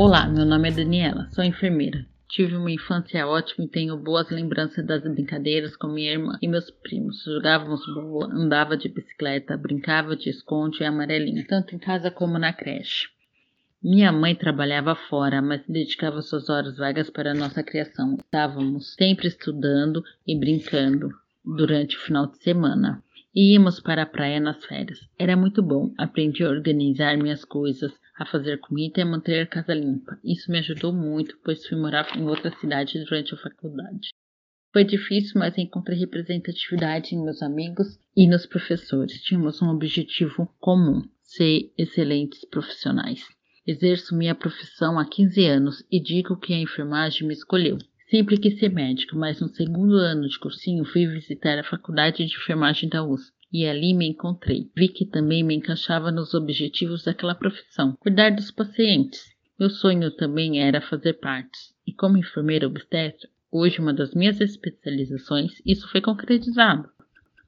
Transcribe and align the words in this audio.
Olá, 0.00 0.28
meu 0.28 0.44
nome 0.44 0.68
é 0.68 0.70
Daniela, 0.70 1.26
sou 1.32 1.42
enfermeira. 1.42 2.06
Tive 2.28 2.56
uma 2.56 2.70
infância 2.70 3.26
ótima 3.26 3.64
e 3.64 3.68
tenho 3.68 3.96
boas 3.96 4.28
lembranças 4.28 4.84
das 4.84 5.02
brincadeiras 5.02 5.74
com 5.74 5.88
minha 5.88 6.12
irmã 6.12 6.38
e 6.42 6.46
meus 6.46 6.70
primos. 6.70 7.24
Jogávamos 7.24 7.86
bola, 7.86 8.34
andava 8.34 8.76
de 8.76 8.88
bicicleta, 8.88 9.56
brincava 9.56 10.14
de 10.14 10.28
esconde 10.28 10.82
e 10.82 10.86
amarelinha, 10.86 11.46
tanto 11.48 11.74
em 11.74 11.78
casa 11.78 12.10
como 12.10 12.38
na 12.38 12.52
creche. 12.52 13.08
Minha 13.82 14.12
mãe 14.12 14.34
trabalhava 14.34 14.94
fora, 14.94 15.40
mas 15.40 15.62
dedicava 15.66 16.20
suas 16.20 16.50
horas 16.50 16.76
vagas 16.76 17.08
para 17.08 17.30
a 17.30 17.34
nossa 17.34 17.62
criação. 17.62 18.16
Estávamos 18.16 18.92
sempre 18.94 19.28
estudando 19.28 20.04
e 20.26 20.38
brincando 20.38 21.08
durante 21.42 21.96
o 21.96 22.00
final 22.00 22.26
de 22.26 22.36
semana. 22.42 23.02
E 23.40 23.52
íamos 23.52 23.78
para 23.78 24.02
a 24.02 24.06
praia 24.06 24.40
nas 24.40 24.64
férias. 24.64 24.98
Era 25.16 25.36
muito 25.36 25.62
bom. 25.62 25.94
Aprendi 25.96 26.42
a 26.42 26.50
organizar 26.50 27.16
minhas 27.16 27.44
coisas, 27.44 27.92
a 28.18 28.26
fazer 28.26 28.58
comida 28.58 28.98
e 28.98 29.02
a 29.02 29.06
manter 29.06 29.42
a 29.42 29.46
casa 29.46 29.72
limpa. 29.72 30.18
Isso 30.24 30.50
me 30.50 30.58
ajudou 30.58 30.92
muito, 30.92 31.38
pois 31.44 31.64
fui 31.64 31.78
morar 31.78 32.18
em 32.18 32.24
outra 32.24 32.50
cidade 32.58 32.98
durante 33.04 33.34
a 33.34 33.36
faculdade. 33.36 34.08
Foi 34.72 34.82
difícil, 34.82 35.38
mas 35.38 35.56
encontrei 35.56 35.96
representatividade 35.96 37.14
em 37.14 37.22
meus 37.22 37.40
amigos 37.40 37.86
e 38.16 38.26
nos 38.26 38.44
professores. 38.44 39.22
Tínhamos 39.22 39.62
um 39.62 39.68
objetivo 39.68 40.52
comum: 40.58 41.08
ser 41.22 41.72
excelentes 41.78 42.44
profissionais. 42.44 43.24
Exerço 43.64 44.16
minha 44.16 44.34
profissão 44.34 44.98
há 44.98 45.08
15 45.08 45.46
anos 45.46 45.84
e 45.92 46.02
digo 46.02 46.40
que 46.40 46.54
a 46.54 46.58
enfermagem 46.58 47.28
me 47.28 47.34
escolheu. 47.34 47.78
Sempre 48.10 48.38
quis 48.38 48.58
ser 48.58 48.70
médico, 48.70 49.16
mas 49.16 49.38
no 49.38 49.48
segundo 49.48 49.96
ano 49.96 50.26
de 50.26 50.38
cursinho 50.38 50.82
fui 50.86 51.06
visitar 51.06 51.58
a 51.58 51.64
faculdade 51.64 52.24
de 52.24 52.34
enfermagem 52.36 52.88
da 52.88 53.04
USP 53.04 53.36
e 53.52 53.66
ali 53.66 53.92
me 53.92 54.08
encontrei. 54.08 54.70
Vi 54.74 54.88
que 54.88 55.04
também 55.04 55.42
me 55.44 55.54
encaixava 55.54 56.10
nos 56.10 56.32
objetivos 56.32 57.04
daquela 57.04 57.34
profissão, 57.34 57.94
cuidar 58.00 58.30
dos 58.30 58.50
pacientes. 58.50 59.20
Meu 59.60 59.68
sonho 59.68 60.10
também 60.10 60.58
era 60.58 60.80
fazer 60.80 61.14
partes, 61.14 61.74
e 61.86 61.92
como 61.92 62.16
enfermeira 62.16 62.66
obstetra, 62.66 63.28
hoje 63.52 63.78
uma 63.78 63.92
das 63.92 64.14
minhas 64.14 64.40
especializações, 64.40 65.60
isso 65.66 65.86
foi 65.90 66.00
concretizado. 66.00 66.88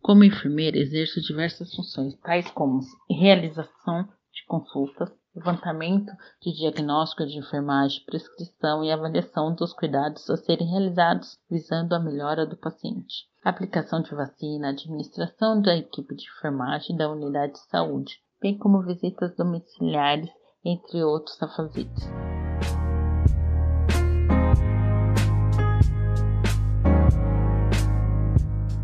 Como 0.00 0.24
enfermeira, 0.24 0.78
exerço 0.78 1.20
diversas 1.20 1.74
funções, 1.74 2.14
tais 2.20 2.50
como 2.52 2.80
realização 3.10 4.08
de 4.32 4.44
consultas, 4.46 5.10
levantamento 5.36 6.10
de 6.40 6.52
diagnóstico 6.52 7.26
de 7.26 7.38
enfermagem, 7.38 8.02
prescrição 8.04 8.82
e 8.82 8.90
avaliação 8.90 9.54
dos 9.54 9.72
cuidados 9.72 10.28
a 10.30 10.36
serem 10.36 10.66
realizados 10.66 11.38
visando 11.48 11.94
a 11.94 12.00
melhora 12.00 12.44
do 12.44 12.56
paciente 12.56 13.26
aplicação 13.48 14.02
de 14.02 14.12
vacina, 14.12 14.70
administração 14.70 15.62
da 15.62 15.76
equipe 15.76 16.16
de 16.16 16.24
enfermagem 16.24 16.96
da 16.96 17.08
unidade 17.08 17.52
de 17.52 17.60
saúde, 17.70 18.20
bem 18.40 18.58
como 18.58 18.82
visitas 18.82 19.36
domiciliares, 19.36 20.30
entre 20.64 21.04
outros 21.04 21.40
afazeres. 21.40 22.10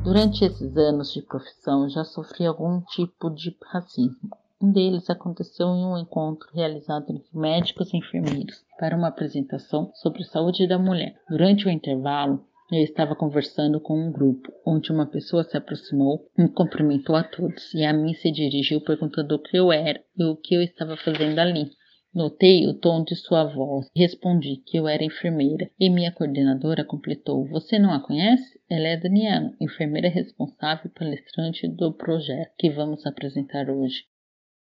Durante 0.04 0.44
esses 0.44 0.76
anos 0.76 1.12
de 1.12 1.22
profissão 1.22 1.88
já 1.88 2.04
sofri 2.04 2.46
algum 2.46 2.80
tipo 2.82 3.30
de 3.30 3.56
racismo. 3.64 4.41
Um 4.62 4.70
deles 4.70 5.10
aconteceu 5.10 5.66
em 5.74 5.84
um 5.84 5.98
encontro 5.98 6.48
realizado 6.54 7.10
entre 7.10 7.26
médicos 7.36 7.92
e 7.92 7.96
enfermeiros 7.96 8.64
para 8.78 8.96
uma 8.96 9.08
apresentação 9.08 9.90
sobre 9.92 10.22
saúde 10.22 10.68
da 10.68 10.78
mulher. 10.78 11.16
Durante 11.28 11.66
o 11.66 11.70
intervalo, 11.70 12.46
eu 12.70 12.78
estava 12.78 13.16
conversando 13.16 13.80
com 13.80 13.98
um 13.98 14.12
grupo, 14.12 14.52
onde 14.64 14.92
uma 14.92 15.04
pessoa 15.04 15.42
se 15.42 15.56
aproximou, 15.56 16.24
me 16.38 16.48
cumprimentou 16.48 17.16
a 17.16 17.24
todos 17.24 17.74
e 17.74 17.84
a 17.84 17.92
mim 17.92 18.14
se 18.14 18.30
dirigiu 18.30 18.80
perguntando 18.80 19.34
o 19.34 19.38
que 19.40 19.56
eu 19.56 19.72
era 19.72 20.00
e 20.16 20.22
o 20.22 20.36
que 20.36 20.54
eu 20.54 20.62
estava 20.62 20.96
fazendo 20.96 21.40
ali. 21.40 21.68
Notei 22.14 22.64
o 22.68 22.74
tom 22.74 23.02
de 23.02 23.16
sua 23.16 23.42
voz 23.42 23.88
e 23.96 24.00
respondi 24.00 24.62
que 24.64 24.76
eu 24.76 24.86
era 24.86 25.02
enfermeira. 25.02 25.68
E 25.80 25.90
minha 25.90 26.12
coordenadora 26.12 26.84
completou: 26.84 27.48
Você 27.48 27.80
não 27.80 27.92
a 27.92 28.00
conhece? 28.00 28.60
Ela 28.70 28.86
é 28.86 28.96
Daniela, 28.96 29.52
enfermeira 29.60 30.08
responsável 30.08 30.86
e 30.86 30.96
palestrante 30.96 31.66
do 31.66 31.92
projeto 31.92 32.52
que 32.56 32.70
vamos 32.70 33.04
apresentar 33.06 33.68
hoje. 33.68 34.04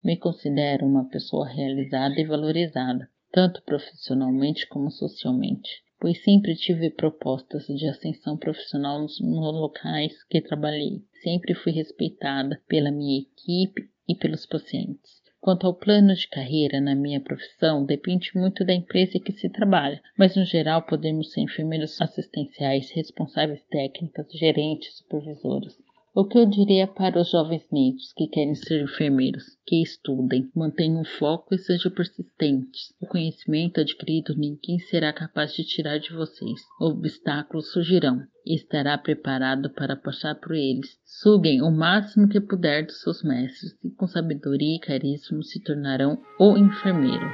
Me 0.02 0.16
considero 0.16 0.86
uma 0.86 1.08
pessoa 1.08 1.46
realizada 1.46 2.20
e 2.20 2.24
valorizada, 2.24 3.08
tanto 3.30 3.62
profissionalmente 3.62 4.66
como 4.68 4.90
socialmente 4.90 5.82
pois 6.00 6.22
sempre 6.22 6.54
tive 6.54 6.90
propostas 6.90 7.66
de 7.66 7.88
ascensão 7.88 8.36
profissional 8.36 9.00
nos, 9.00 9.18
locais 9.20 10.22
que 10.24 10.40
trabalhei. 10.40 11.02
Sempre 11.22 11.54
fui 11.54 11.72
respeitada 11.72 12.60
pela 12.68 12.90
minha 12.90 13.20
equipe 13.20 13.90
e 14.08 14.14
pelos 14.14 14.46
pacientes. 14.46 15.18
Quanto 15.40 15.66
ao 15.66 15.74
plano 15.74 16.14
de 16.14 16.28
carreira 16.28 16.80
na 16.80 16.94
minha 16.94 17.20
profissão, 17.20 17.84
depende 17.84 18.30
muito 18.34 18.64
da 18.64 18.74
empresa 18.74 19.20
que 19.20 19.32
se 19.32 19.48
trabalha, 19.48 20.00
mas 20.16 20.36
no 20.36 20.44
geral 20.44 20.82
podemos 20.82 21.32
ser 21.32 21.40
enfermeiros 21.40 22.00
assistenciais, 22.00 22.90
responsáveis 22.90 23.62
técnicas, 23.68 24.26
gerentes, 24.32 24.96
supervisores. 24.98 25.76
O 26.18 26.24
que 26.24 26.36
eu 26.36 26.46
diria 26.46 26.88
para 26.88 27.20
os 27.20 27.30
jovens 27.30 27.62
negros 27.70 28.12
que 28.12 28.26
querem 28.26 28.52
ser 28.52 28.82
enfermeiros? 28.82 29.56
Que 29.64 29.80
estudem, 29.80 30.50
mantenham 30.52 31.04
foco 31.04 31.54
e 31.54 31.58
sejam 31.58 31.92
persistentes. 31.92 32.92
O 33.00 33.06
conhecimento 33.06 33.80
adquirido 33.80 34.34
ninguém 34.36 34.80
será 34.80 35.12
capaz 35.12 35.54
de 35.54 35.62
tirar 35.62 35.98
de 35.98 36.12
vocês. 36.12 36.60
Obstáculos 36.80 37.70
surgirão 37.70 38.20
e 38.44 38.56
estará 38.56 38.98
preparado 38.98 39.70
para 39.70 39.94
passar 39.94 40.34
por 40.34 40.56
eles. 40.56 40.98
Suguem 41.04 41.62
o 41.62 41.70
máximo 41.70 42.28
que 42.28 42.40
puder 42.40 42.84
dos 42.84 43.00
seus 43.00 43.22
mestres 43.22 43.78
e 43.84 43.88
com 43.88 44.08
sabedoria 44.08 44.74
e 44.74 44.80
carisma 44.80 45.40
se 45.44 45.62
tornarão 45.62 46.20
o 46.40 46.58
enfermeiro. 46.58 47.30